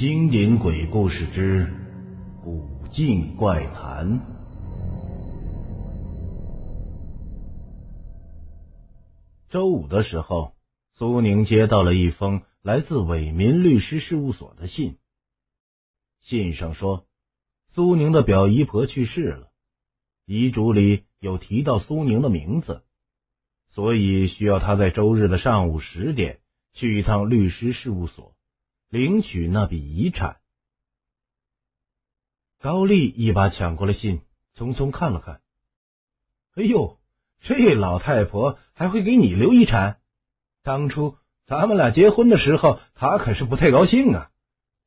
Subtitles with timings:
[0.00, 1.70] 经典鬼故事之
[2.42, 4.22] 古镜怪谈。
[9.50, 10.54] 周五的时候，
[10.94, 14.96] 苏宁接到了一封来自伟民律师事务所的信。
[16.22, 17.04] 信上说，
[17.74, 19.50] 苏宁的表姨婆去世了，
[20.24, 22.84] 遗嘱里有提到苏宁的名字，
[23.72, 26.40] 所以需要他在周日的上午十点
[26.72, 28.34] 去一趟律师事务所。
[28.90, 30.40] 领取那笔遗产，
[32.58, 34.22] 高丽一把抢过了信，
[34.56, 35.40] 匆匆看了看。
[36.56, 36.98] 哎呦，
[37.40, 40.00] 这老太婆还会给你留遗产？
[40.64, 41.16] 当初
[41.46, 44.32] 咱们俩结婚的时候，她可是不太高兴啊！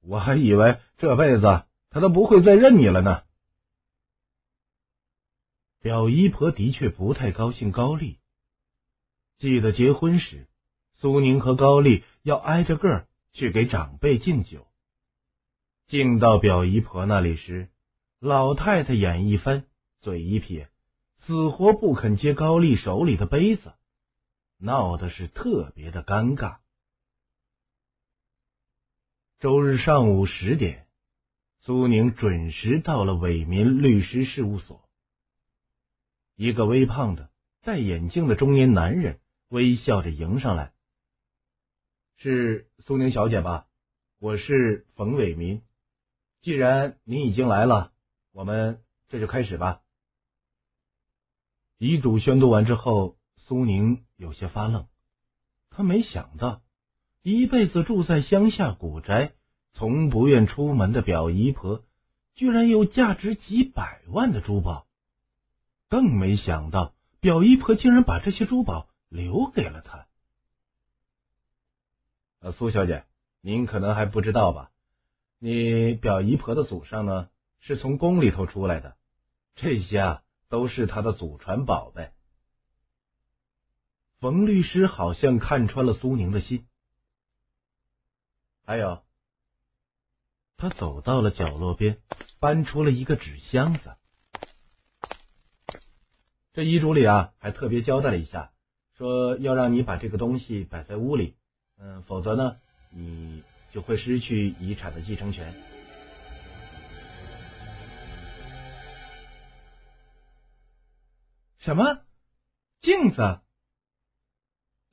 [0.01, 3.23] 我还以为这辈子她都不会再认你了呢。
[5.79, 8.19] 表姨婆的确不太高兴高丽。
[9.37, 10.49] 记得结婚时，
[10.97, 13.07] 苏宁和高丽要挨着个。
[13.33, 14.67] 去给长辈敬酒，
[15.87, 17.69] 敬到表姨婆那里时，
[18.19, 19.65] 老太太眼一翻，
[20.01, 20.69] 嘴一撇，
[21.25, 23.73] 死活不肯接高丽手里的杯子，
[24.59, 26.57] 闹的是特别的尴尬。
[29.39, 30.87] 周日上午十点，
[31.61, 34.87] 苏宁准时到了伟民律师事务所。
[36.35, 37.31] 一个微胖的、
[37.63, 40.72] 戴眼镜的中年男人微笑着迎上来。
[42.17, 43.67] 是苏宁小姐吧？
[44.19, 45.61] 我是冯伟民。
[46.41, 47.91] 既然您已经来了，
[48.31, 49.81] 我们这就开始吧。
[51.77, 54.87] 遗嘱宣读完之后，苏宁有些发愣。
[55.69, 56.61] 他没想到，
[57.21, 59.33] 一辈子住在乡下古宅，
[59.73, 61.83] 从不愿出门的表姨婆，
[62.35, 64.87] 居然有价值几百万的珠宝。
[65.89, 70.07] 更没想到，表姨婆竟然把这些珠宝留给了他。
[72.51, 73.05] 苏小姐，
[73.41, 74.71] 您可能还不知道吧？
[75.39, 78.97] 你表姨婆的祖上呢，是从宫里头出来的，
[79.55, 82.11] 这些啊都是她的祖传宝贝。
[84.19, 86.65] 冯律师好像看穿了苏宁的心，
[88.65, 89.03] 还有，
[90.55, 91.99] 他走到了角落边，
[92.39, 93.95] 搬出了一个纸箱子。
[96.53, 98.53] 这遗嘱里啊，还特别交代了一下，
[98.95, 101.35] 说要让你把这个东西摆在屋里。
[101.85, 102.61] 嗯，否则呢，
[102.91, 105.53] 你就会失去遗产的继承权。
[111.59, 112.01] 什么
[112.79, 113.41] 镜子？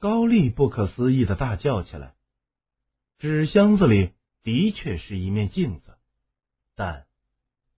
[0.01, 2.17] 高丽不可思议的大叫起来。
[3.19, 4.13] 纸箱子里
[4.43, 5.97] 的确是一面镜子，
[6.75, 7.07] 但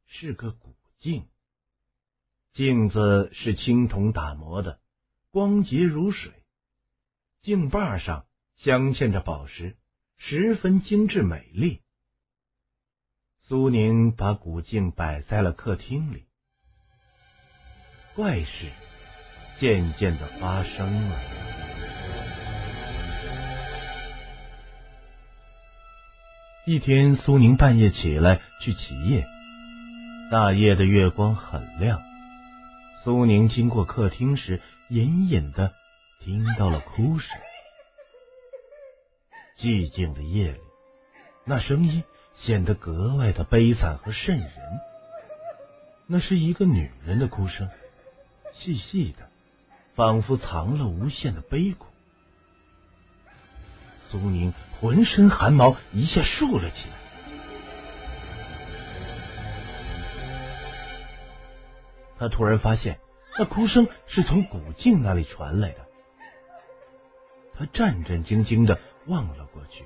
[0.07, 1.29] 是个古镜。
[2.55, 4.81] 镜子是青铜打磨的，
[5.31, 6.33] 光洁如水，
[7.43, 8.25] 镜把上。
[8.63, 9.77] 镶嵌着宝石，
[10.19, 11.81] 十分精致美丽。
[13.43, 16.27] 苏宁把古镜摆在了客厅里，
[18.15, 18.71] 怪事
[19.59, 21.19] 渐渐的发生了。
[26.65, 29.27] 一天，苏宁半夜起来去起夜，
[30.31, 32.01] 大夜的月光很亮。
[33.03, 35.73] 苏宁经过客厅时，隐隐的
[36.21, 37.29] 听到了哭声。
[39.59, 40.61] 寂静的夜里，
[41.45, 42.03] 那声音
[42.37, 44.51] 显得格外的悲惨和瘆人。
[46.07, 47.69] 那是一个女人的哭声，
[48.55, 49.29] 细细的，
[49.95, 51.87] 仿佛藏了无限的悲苦。
[54.11, 56.95] 苏宁浑身汗毛一下竖了起来。
[62.19, 62.99] 他突然发现，
[63.39, 65.87] 那哭声是从古镜那里传来的。
[67.55, 68.79] 他战战兢兢的。
[69.07, 69.85] 望了过去，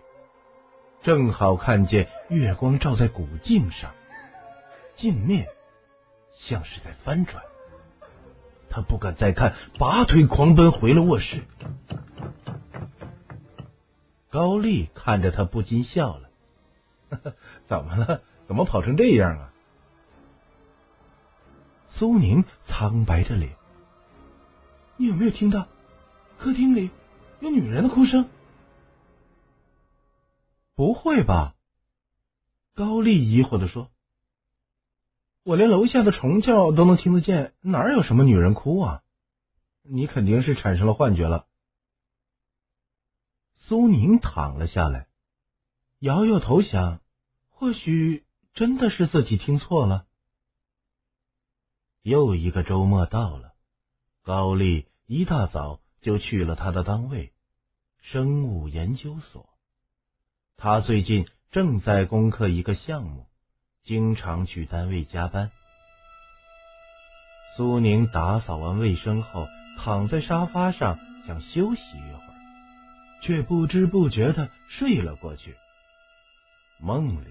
[1.02, 3.92] 正好看见月光照在古镜上，
[4.96, 5.46] 镜面
[6.34, 7.42] 像是在翻转。
[8.68, 11.42] 他不敢再看，拔腿狂奔回了卧室。
[14.28, 16.28] 高丽看着他，不禁笑了
[17.66, 18.22] ：“怎么了？
[18.46, 19.52] 怎么跑成这样啊？”
[21.88, 23.52] 苏宁苍白着脸
[24.98, 25.66] ：“你有没有听到
[26.38, 26.90] 客厅里
[27.40, 28.28] 有女人的哭声？”
[30.76, 31.56] 不会吧？
[32.74, 33.90] 高丽疑惑的说
[35.42, 39.02] ：“我连楼下的虫叫都能听得见，哪有什么女人哭啊？
[39.82, 41.46] 你肯定是产生了幻觉了。”
[43.56, 45.08] 苏宁躺了下来，
[45.98, 47.00] 摇摇头，想：
[47.48, 50.06] 或许真的是自己听错了。
[52.02, 53.54] 又一个周末到了，
[54.22, 57.32] 高丽一大早就去了他的单位——
[58.02, 59.55] 生物研究所。
[60.58, 63.26] 他最近正在攻克一个项目，
[63.84, 65.50] 经常去单位加班。
[67.56, 69.46] 苏宁打扫完卫生后，
[69.78, 72.34] 躺在沙发上想休息一会儿，
[73.22, 75.54] 却不知不觉的睡了过去。
[76.80, 77.28] 梦里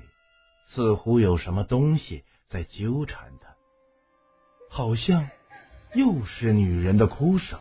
[0.70, 3.56] 似乎有什么东西在纠缠他，
[4.70, 5.28] 好像
[5.96, 7.60] 又是女人的哭声。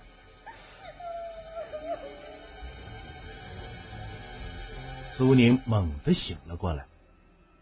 [5.16, 6.86] 苏宁猛地醒了过来，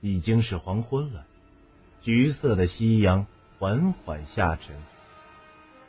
[0.00, 1.26] 已经是黄昏了，
[2.02, 3.26] 橘色的夕阳
[3.58, 4.76] 缓缓下沉，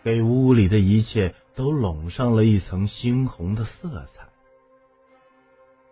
[0.04, 4.28] 给屋里的一切都笼上了一层猩红的色彩。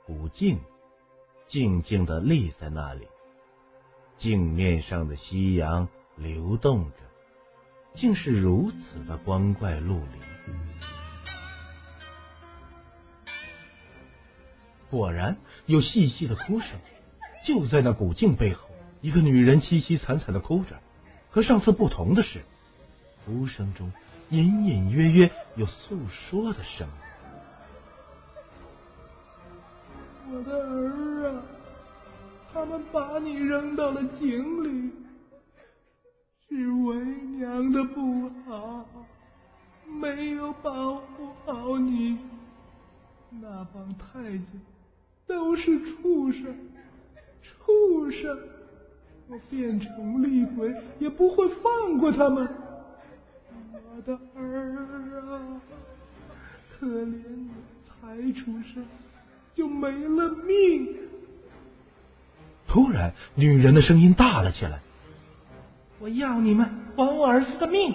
[0.06, 0.60] 古镜。
[1.48, 3.06] 静静的立在那里，
[4.20, 6.96] 镜面上的夕阳流动着，
[7.94, 10.31] 竟是如此的光怪陆离。
[14.92, 16.68] 果然有细细的哭声，
[17.46, 20.78] 就在那古镜背后，一个女人凄凄惨惨的哭着。
[21.30, 22.42] 和上次不同的是，
[23.26, 23.90] 哭声中
[24.32, 26.94] 隐隐约约有诉说的声音。
[30.34, 31.42] 我的儿啊，
[32.54, 34.92] 他们把你扔到了井里，
[36.50, 36.96] 是为
[37.38, 38.86] 娘的不好，
[39.88, 42.18] 没有保护好你。
[43.42, 44.46] 那帮太监
[45.32, 46.44] 都是畜生，
[47.42, 48.38] 畜生！
[49.30, 52.46] 我变成厉鬼也不会放过他们。
[53.96, 54.76] 我的儿
[55.32, 55.62] 啊，
[56.70, 57.50] 可怜你
[57.88, 58.86] 才出生。
[59.56, 60.88] 就没了命。
[62.68, 64.80] 突然，女人的声音大了起来
[66.00, 67.94] ：“我要你们还我儿子的命！”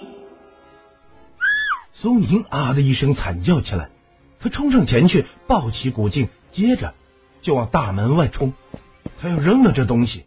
[1.93, 3.89] 苏宁啊的一声惨叫起来，
[4.39, 6.93] 他冲上前去抱起古镜，接着
[7.47, 8.53] 就往大门外冲。
[9.21, 10.25] 他要扔了这东西。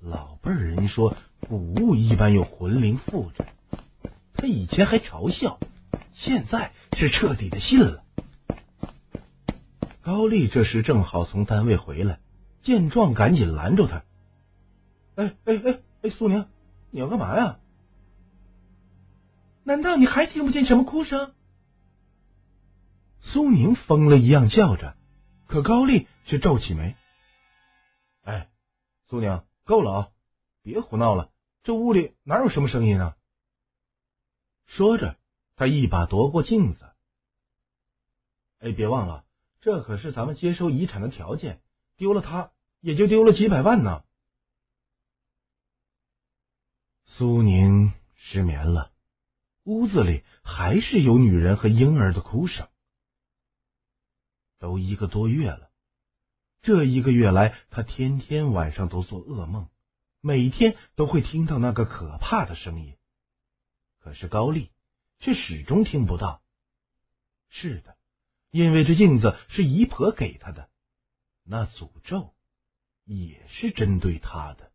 [0.00, 3.44] 老辈人说，古物一般有魂灵附着。
[4.34, 5.58] 他以前还嘲笑，
[6.14, 8.04] 现在是彻底的信了。
[10.00, 12.20] 高丽这时正好从单位回来，
[12.62, 14.04] 见状赶紧拦住他。
[15.16, 16.46] 哎哎哎哎，苏宁，
[16.92, 17.56] 你要干嘛呀？
[19.64, 21.32] 难道你还听不见什么哭声？
[23.22, 24.94] 苏宁疯了一样叫着，
[25.48, 26.94] 可高丽却皱起眉。
[28.22, 28.50] 哎，
[29.06, 30.10] 苏娘，够了啊！
[30.62, 33.16] 别胡闹了，这屋里哪有什么声音啊？
[34.66, 35.16] 说着，
[35.56, 36.90] 他一把夺过镜子。
[38.60, 39.24] 哎，别忘了。
[39.60, 41.62] 这可是咱们接收遗产的条件，
[41.96, 44.04] 丢了它也就丢了几百万呢。
[47.06, 48.92] 苏宁失眠了，
[49.64, 52.68] 屋子里还是有女人和婴儿的哭声。
[54.58, 55.70] 都一个多月了，
[56.62, 59.68] 这一个月来，他天天晚上都做噩梦，
[60.20, 62.96] 每天都会听到那个可怕的声音。
[64.00, 64.70] 可是高丽
[65.18, 66.42] 却始终听不到。
[67.48, 67.96] 是的。
[68.50, 70.70] 因为这镜子是姨婆给他的，
[71.44, 72.34] 那诅咒
[73.04, 74.72] 也是针对他的。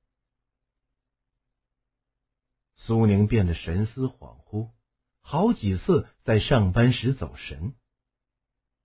[2.76, 4.70] 苏宁变得神思恍惚，
[5.22, 7.74] 好几次在上班时走神。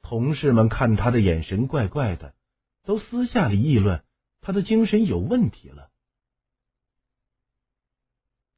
[0.08, 2.34] 同事们看他的眼神怪怪的，
[2.82, 4.02] 都私下里议论
[4.40, 5.90] 他的精神有问题了。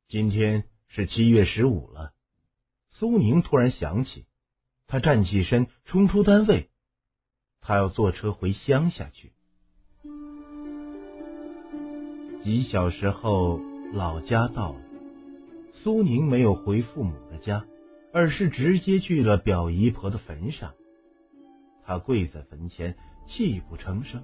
[0.07, 2.13] 今天是七月十五了，
[2.93, 4.27] 苏宁突然想起。
[4.87, 6.71] 他站起身，冲出单位。
[7.61, 9.33] 他要坐车回乡下去。
[12.45, 13.59] 几小时后，
[13.93, 14.81] 老家到了。
[15.83, 17.65] 苏宁没有回父母的家，
[18.13, 20.75] 而是直接去了表姨婆的坟上。
[21.91, 22.95] 他跪在坟前，
[23.27, 24.23] 泣不成声。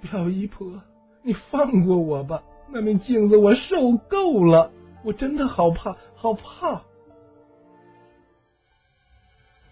[0.00, 0.80] 表姨婆，
[1.24, 2.44] 你放过我吧！
[2.68, 4.70] 那面镜子我受够了，
[5.02, 6.82] 我真的好怕，好怕。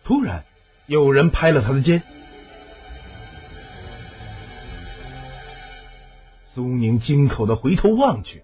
[0.02, 0.44] 突然，
[0.86, 2.02] 有人拍了他的肩。
[6.52, 8.42] 苏宁惊恐的回头望去，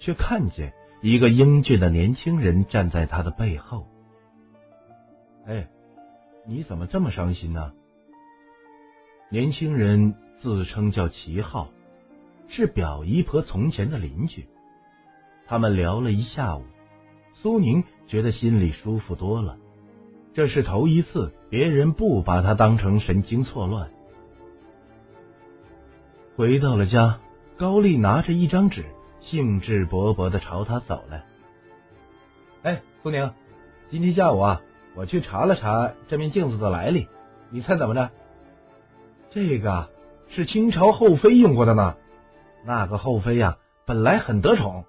[0.00, 3.86] 却看见一个英俊的年轻人站在他的背后。
[5.46, 5.68] 哎，
[6.46, 7.72] 你怎么这么伤心呢？
[9.30, 11.68] 年轻人自称叫齐浩，
[12.48, 14.46] 是表姨婆从前的邻居。
[15.46, 16.64] 他们聊了一下午，
[17.34, 19.56] 苏宁觉得心里舒服多了。
[20.34, 23.90] 这是头一次，别人不把他当成神经错乱。
[26.36, 27.18] 回到了家，
[27.56, 28.84] 高丽拿着一张纸，
[29.20, 31.24] 兴致勃勃的朝他走来。
[32.62, 33.32] 哎，苏宁，
[33.90, 34.62] 今天下午啊，
[35.00, 37.08] 我去查了查这面镜子的来历，
[37.48, 38.10] 你猜怎么着？
[39.30, 39.88] 这个
[40.28, 41.94] 是清朝后妃用过的呢。
[42.66, 44.84] 那个后妃呀，本来很得宠，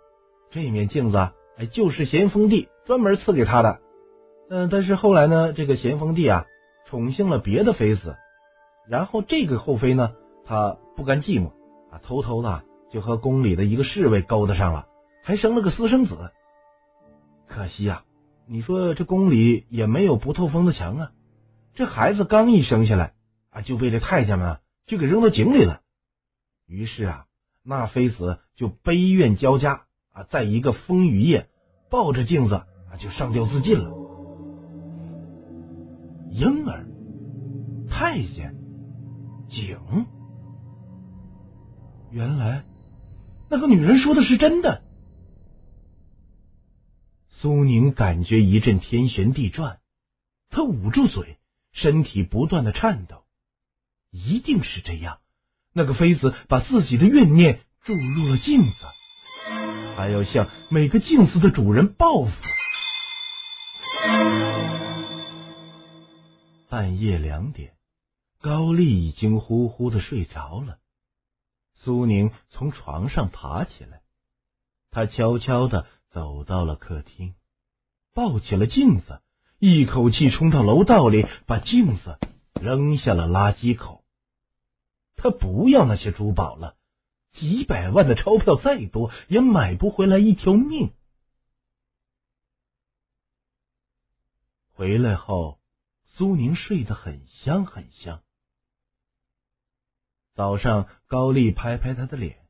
[0.50, 3.80] 这面镜子哎，就是咸丰帝专门赐给她的。
[4.50, 6.46] 嗯，但是后来呢，这个咸丰帝啊，
[6.88, 8.18] 宠幸了别的妃子，
[8.90, 10.12] 然后这个后妃呢，
[10.44, 11.52] 她不甘寂寞
[11.90, 14.88] 啊，偷偷的就和宫里的一个侍卫勾搭上了，
[15.24, 16.32] 还生了个私生子。
[17.48, 18.04] 可惜呀，
[18.52, 21.12] 你说这宫里也没有不透风的墙啊，
[21.74, 23.14] 这孩子刚一生下来
[23.50, 25.80] 啊，就被这太监们就给扔到井里了。
[26.68, 27.26] 于是啊。
[27.64, 31.48] 那妃子就悲怨交加啊，在一个风雨夜，
[31.92, 33.92] 抱着镜子啊就上吊自尽了。
[36.32, 36.88] 婴儿、
[37.90, 38.56] 太监、
[39.48, 39.78] 井，
[42.10, 42.64] 原来
[43.50, 44.82] 那个女人说的是真的。
[47.42, 49.80] 苏宁感觉一阵天旋地转，
[50.52, 51.40] 他捂住嘴，
[51.74, 53.24] 身体不断的颤抖。
[54.12, 55.18] 一定是这样。
[55.74, 58.76] 那个妃子把自己的怨念注入了镜子，
[59.98, 62.32] 还要向每个镜子的主人报复。
[66.70, 67.74] 半夜两点，
[68.40, 70.78] 高丽已经呼呼的睡着了。
[71.74, 74.04] 苏宁从床上爬起来，
[74.92, 77.36] 他悄悄的走到了客厅，
[78.14, 79.22] 抱起了镜子，
[79.60, 82.20] 一口气冲到楼道里，把镜子
[82.54, 84.04] 扔下了垃圾口。
[85.16, 86.76] 他不要那些珠宝了，
[87.32, 90.94] 几百万的钞票再多也买不回来一条命。
[94.74, 95.60] 回来后，
[96.06, 98.22] 苏宁睡得很香很香。
[100.34, 102.46] 早上，高丽拍拍他的脸：“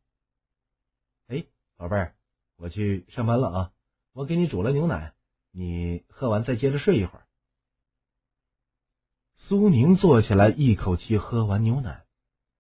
[1.28, 2.16] 哎，宝贝儿，
[2.62, 3.74] 我去上班了啊！
[4.14, 5.14] 我给你煮了牛奶，
[5.52, 7.26] 你喝完再接着睡一会儿。”
[9.36, 12.06] 苏宁坐起来，一口气喝完牛奶。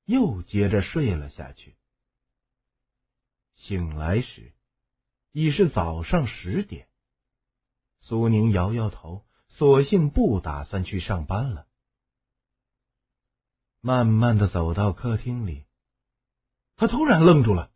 [0.05, 1.77] 又接着睡了下去。
[3.55, 4.53] 醒来时
[5.31, 6.89] 已是早上十点。
[8.01, 11.67] 苏宁摇摇头，索性不打算去上班了。
[13.79, 15.65] 慢慢的走到客厅里，
[16.75, 17.71] 他突然愣住了。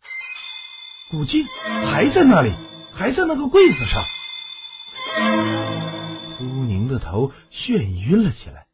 [1.12, 2.52] 古镜还在那里，
[2.94, 4.04] 还在那个柜子上。
[6.38, 7.78] 苏宁的头眩
[8.10, 8.66] 晕了起来。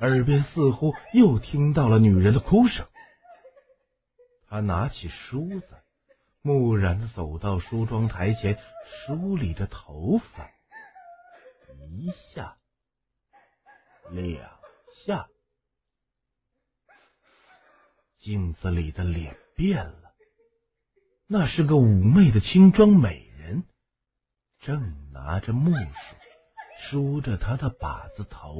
[0.00, 2.86] 耳边似乎又听到了女人的哭声，
[4.48, 5.68] 他拿起梳子，
[6.42, 8.58] 木然的走到梳妆台前，
[9.06, 10.50] 梳理着头发，
[11.88, 12.56] 一下，
[14.10, 14.50] 两
[15.06, 15.28] 下，
[18.18, 20.05] 镜子里的脸变了，
[21.28, 23.64] 那是个妩媚的清装美人，
[24.60, 25.80] 正拿着木梳
[26.88, 28.54] 梳着她的把子头。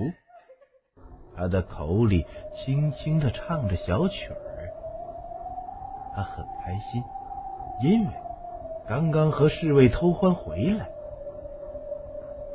[1.36, 4.72] 他的口里轻轻的唱着小曲儿，
[6.14, 7.04] 他很开心，
[7.82, 8.12] 因为
[8.88, 10.88] 刚刚和侍卫偷欢回来。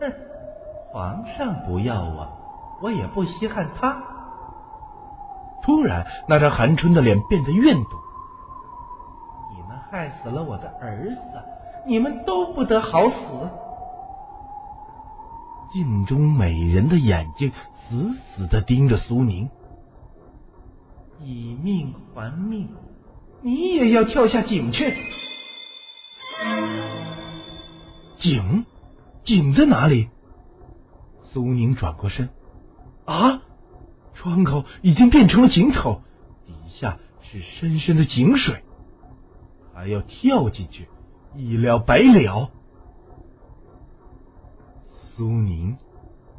[0.01, 0.11] 哼，
[0.91, 2.27] 皇上不要我，
[2.81, 4.03] 我也不稀罕他。
[5.61, 7.89] 突然，那张含春的脸变得怨毒
[9.91, 11.21] ：“害死了我的儿子，
[11.85, 13.15] 你们都不得好死。”
[15.73, 17.51] 镜中美人的眼睛。
[17.89, 19.49] 死死的盯着苏宁，
[21.19, 22.69] 以命还命，
[23.41, 24.95] 你也要跳下井去？
[28.17, 28.65] 井，
[29.25, 30.07] 井在哪里？
[31.23, 32.29] 苏宁转过身，
[33.03, 33.41] 啊，
[34.13, 36.01] 窗口已经变成了井口，
[36.47, 38.63] 底下是深深的井水，
[39.81, 40.87] 还要跳进去，
[41.35, 42.51] 一了百了。
[45.15, 45.75] 苏宁。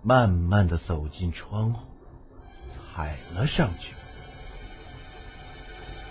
[0.05, 1.87] 慢慢的走进窗户，
[2.75, 3.95] 踩了上去。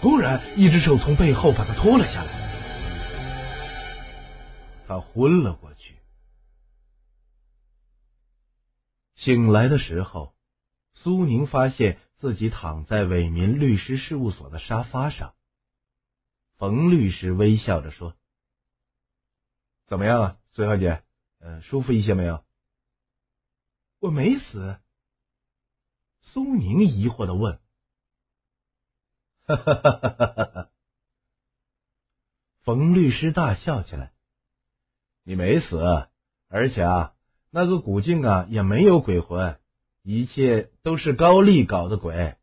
[0.01, 2.31] 突然，一只手从背后把他拖了下来，
[4.87, 5.95] 他昏了过去。
[9.15, 10.33] 醒来的时候，
[10.93, 15.33] 苏宁发现自己躺在伟民律师事务所的沙发上。
[16.61, 18.13] 冯律师微笑着说
[19.89, 21.01] ：“怎么样啊，孙小姐？
[21.39, 22.45] 嗯，舒服一些没有？”
[23.99, 24.77] 我没死，
[26.21, 27.59] 苏宁疑惑的问。
[29.47, 30.69] 哈哈哈哈哈哈！
[32.61, 34.13] 冯律师大笑起来
[35.25, 35.79] ：“你没死，
[36.47, 37.15] 而且啊，
[37.49, 39.59] 那个古静啊也没有鬼魂，
[40.03, 42.37] 一切都是高丽搞的鬼。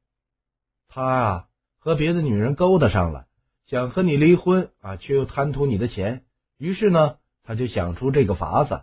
[0.89, 1.49] 他啊
[1.79, 3.28] 和别的女人勾搭上了，
[3.69, 6.25] 想和你离婚啊，却又贪图你的钱，
[6.57, 8.81] 于是呢，他就想出这个法子。”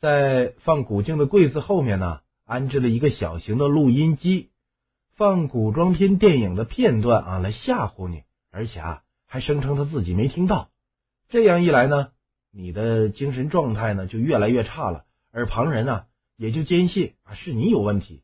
[0.00, 4.48] 在放古镜的柜子后面呢，安置了一个小型的录音机，
[5.16, 10.70] 放古装片电影的片段啊来吓唬你，而且啊还声称他自己没听到。
[11.28, 12.08] 这样一来呢，
[12.50, 16.04] 你的精神状态呢就越来越差了，而旁人呢
[16.38, 18.22] 也就坚信啊是你有问题。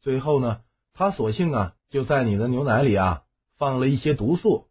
[0.00, 0.60] 最后呢，
[0.94, 3.24] 他索性啊就在你的牛奶里啊
[3.58, 4.68] 放了一些毒素。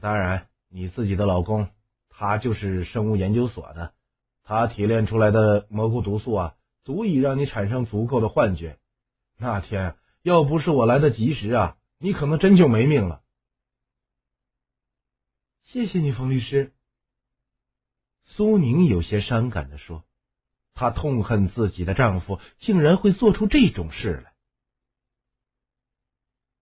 [0.00, 1.68] 当然，你自己的老公
[2.08, 3.94] 他就是生物研究所的，
[4.42, 8.78] 他提炼出来的蘑菇毒素啊，足以让你产生足够的幻觉。
[9.36, 13.22] 那天要不是我来得及时啊，你可能真就没命了。
[15.62, 16.72] 谢谢你，冯律师。
[18.24, 20.04] 苏宁有些伤感的说
[20.74, 24.34] ：“她痛恨自己的丈夫竟然会做出这种事来。”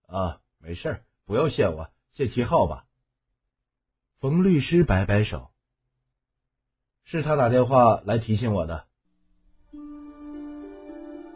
[0.09, 2.87] 啊，没事，不要谢我，谢七号吧。
[4.23, 5.49] 冯律师摆摆手
[7.03, 8.85] ：“是他打电话来提醒我的。”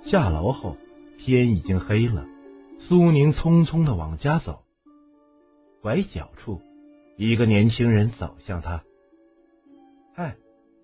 [0.06, 0.76] 下楼后，
[1.18, 2.24] 天已经黑了。
[2.78, 4.62] 苏宁匆匆的往家走，
[5.82, 6.60] 拐角处。
[7.16, 8.84] 一个年轻人走向他，
[10.14, 10.36] 嗨，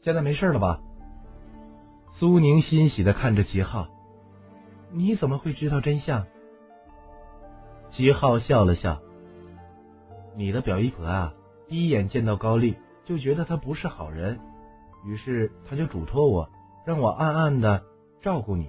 [0.02, 0.80] 现在没事了吧？
[2.14, 3.87] 苏宁欣喜的看着齐浩，
[4.90, 6.26] 你怎么会知道真相？
[7.92, 9.00] 齐浩笑了笑，
[10.37, 11.35] 你的表姨婆啊，
[11.72, 12.76] 第一眼见到高丽
[13.06, 14.38] 就觉得他不是好人，
[15.06, 16.50] 于是他就嘱托我，
[16.84, 17.82] 让我暗暗的
[18.20, 18.68] 照顾你。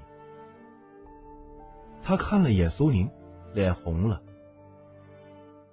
[2.02, 3.10] 他看了眼苏宁，
[3.54, 4.22] 脸红了。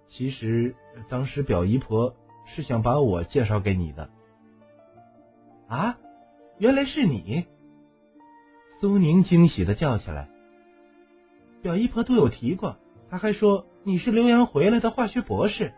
[0.08, 0.74] 其实
[1.08, 4.10] 当时表姨婆是想把我介绍给你的。
[5.68, 5.98] 啊，
[6.58, 7.46] 原来是你！
[8.80, 10.28] 苏宁惊喜的叫起来。
[11.62, 12.76] 表姨婆都有提过，
[13.08, 15.72] 她还说你是留洋回来的化学博士，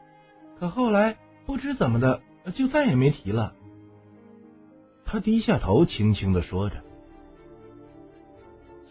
[0.58, 2.22] 可后来不知怎么的，
[2.54, 3.54] 就再也没提了。
[5.04, 6.76] 他低下头，轻轻的说着：“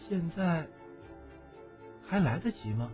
[0.08, 0.68] 现在
[2.06, 2.90] 还来得及吗？”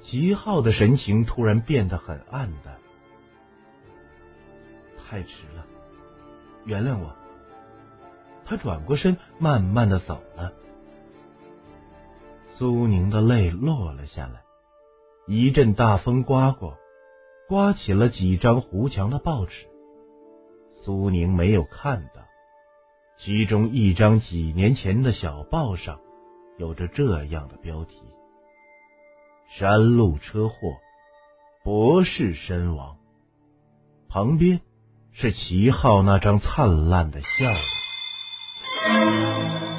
[0.00, 2.78] 齐浩的神情突然变得很暗淡，
[4.96, 5.66] 太迟了，
[6.64, 7.14] 原谅我。
[8.46, 10.52] 他转过身，慢慢的走了。
[12.54, 14.42] 苏宁的泪落了下来。
[15.26, 16.76] 一阵大风刮过，
[17.50, 19.66] 刮起了几张糊墙的报纸。
[20.84, 22.22] 苏宁没有看到，
[23.18, 25.98] 其中一张几年前的小报上
[26.58, 27.96] 有着这样的标题。
[29.58, 30.54] 山路车祸，
[31.64, 32.98] 博士身亡。
[34.08, 34.60] 旁边
[35.10, 37.26] 是齐浩那张灿烂的笑
[38.86, 39.69] 容。